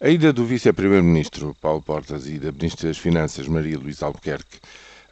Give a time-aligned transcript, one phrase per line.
[0.00, 4.58] A ida do vice-primeiro-ministro Paulo Portas e da ministra das Finanças Maria Luísa Albuquerque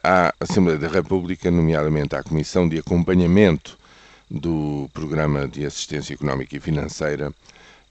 [0.03, 3.77] à Assembleia da República, nomeadamente à Comissão de Acompanhamento
[4.29, 7.33] do Programa de Assistência Económica e Financeira,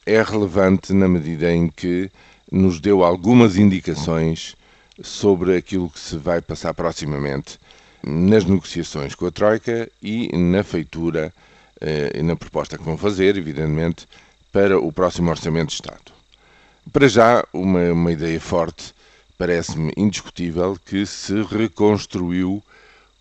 [0.04, 2.10] é relevante na medida em que
[2.50, 4.54] nos deu algumas indicações
[5.02, 7.58] sobre aquilo que se vai passar proximamente
[8.06, 11.32] nas negociações com a Troika e na feitura
[11.80, 14.06] eh, e na proposta que vão fazer, evidentemente,
[14.52, 16.21] para o próximo Orçamento de Estado.
[16.90, 18.92] Para já, uma, uma ideia forte,
[19.38, 22.62] parece-me indiscutível que se reconstruiu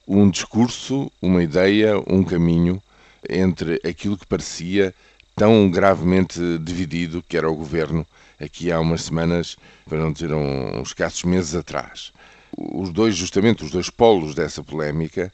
[0.07, 2.81] um discurso, uma ideia, um caminho
[3.29, 4.93] entre aquilo que parecia
[5.35, 8.05] tão gravemente dividido que era o governo
[8.39, 9.55] aqui há umas semanas,
[9.88, 12.11] para não dizer uns escassos meses atrás.
[12.57, 15.31] Os dois, justamente, os dois polos dessa polémica,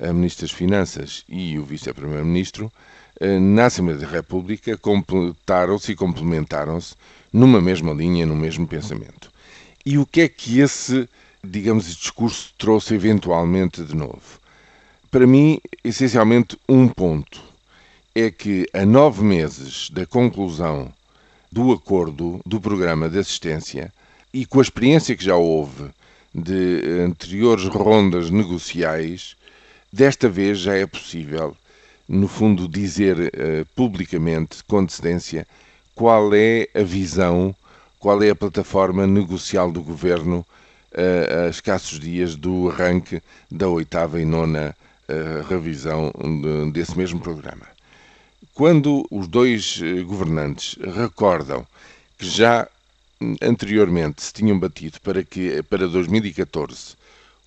[0.00, 2.72] a Ministra das Finanças e o Vice-Primeiro-Ministro,
[3.20, 6.94] eh, na Assembleia da República completaram-se e complementaram-se
[7.32, 9.30] numa mesma linha, no mesmo pensamento.
[9.84, 11.08] E o que é que esse,
[11.42, 14.38] digamos, discurso trouxe eventualmente de novo?
[15.10, 17.42] Para mim, essencialmente, um ponto.
[18.14, 20.92] É que a nove meses da conclusão
[21.50, 23.92] do acordo do programa de assistência
[24.34, 25.90] e com a experiência que já houve
[26.34, 29.36] de anteriores rondas negociais,
[29.92, 31.56] desta vez já é possível
[32.08, 35.46] no fundo, dizer uh, publicamente, com antecedência,
[35.94, 37.54] qual é a visão,
[37.98, 40.46] qual é a plataforma negocial do governo
[40.92, 44.74] uh, a escassos dias do arranque da oitava e nona
[45.08, 46.10] uh, revisão
[46.42, 47.66] de, desse mesmo programa.
[48.54, 51.64] Quando os dois governantes recordam
[52.16, 52.66] que já
[53.40, 56.96] anteriormente se tinham batido para que para 2014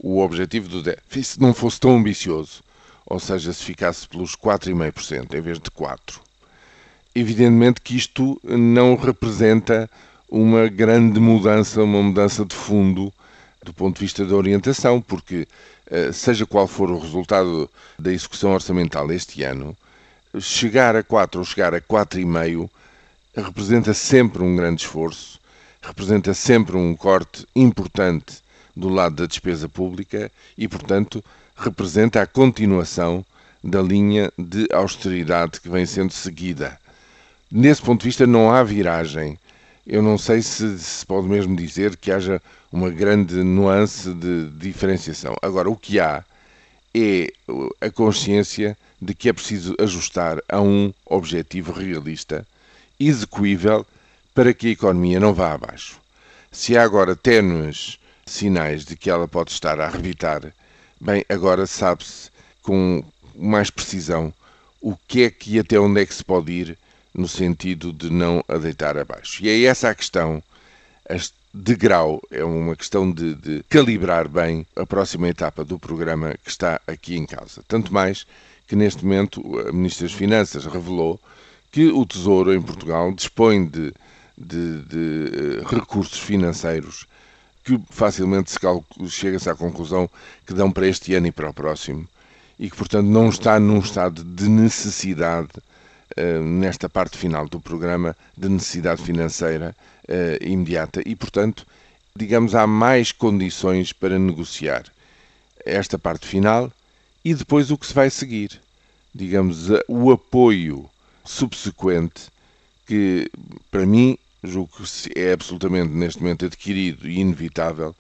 [0.03, 2.63] o objetivo do déficit não fosse tão ambicioso,
[3.05, 6.19] ou seja, se ficasse pelos 4,5% em vez de 4%.
[7.13, 9.89] Evidentemente que isto não representa
[10.27, 13.13] uma grande mudança, uma mudança de fundo
[13.63, 15.47] do ponto de vista da orientação, porque
[15.85, 19.77] eh, seja qual for o resultado da execução orçamental este ano,
[20.39, 22.69] chegar a 4 ou chegar a 4,5
[23.35, 25.39] representa sempre um grande esforço,
[25.81, 28.40] representa sempre um corte importante
[28.75, 31.23] do lado da despesa pública e, portanto,
[31.55, 33.25] representa a continuação
[33.63, 36.79] da linha de austeridade que vem sendo seguida.
[37.51, 39.37] Nesse ponto de vista, não há viragem.
[39.85, 45.35] Eu não sei se se pode mesmo dizer que haja uma grande nuance de diferenciação.
[45.41, 46.23] Agora, o que há
[46.95, 47.27] é
[47.79, 52.45] a consciência de que é preciso ajustar a um objetivo realista,
[52.99, 53.85] execuível,
[54.33, 55.99] para que a economia não vá abaixo.
[56.51, 60.53] Se há agora ténues sinais de que ela pode estar a arrebitar
[61.03, 62.29] Bem, agora sabe-se
[62.61, 63.03] com
[63.35, 64.31] mais precisão
[64.79, 66.77] o que é que e até onde é que se pode ir
[67.11, 69.43] no sentido de não a deitar abaixo.
[69.43, 70.43] E é essa a questão.
[71.51, 76.51] De grau, é uma questão de, de calibrar bem a próxima etapa do programa que
[76.51, 77.63] está aqui em causa.
[77.67, 78.27] Tanto mais
[78.67, 81.19] que neste momento a Ministra das Finanças revelou
[81.71, 83.91] que o Tesouro em Portugal dispõe de,
[84.37, 87.07] de, de eh, recursos financeiros
[87.63, 88.59] que facilmente se
[89.09, 90.09] chega-se à conclusão
[90.45, 92.07] que dão para este ano e para o próximo
[92.57, 95.49] e que, portanto, não está num estado de necessidade,
[96.17, 99.75] uh, nesta parte final do programa, de necessidade financeira
[100.07, 101.65] uh, imediata e, portanto,
[102.15, 104.83] digamos, há mais condições para negociar
[105.65, 106.71] esta parte final
[107.25, 108.61] e depois o que se vai seguir.
[109.13, 110.89] Digamos, o apoio
[111.25, 112.29] subsequente
[112.85, 113.29] que,
[113.69, 117.95] para mim, julgo que é absolutamente neste momento adquirido e inevitável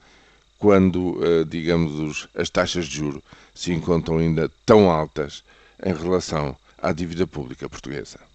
[0.57, 5.43] quando, eh, digamos, as taxas de juro se encontram ainda tão altas
[5.83, 8.30] em relação à dívida pública portuguesa.